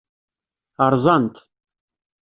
Rẓan-t. 0.91 1.35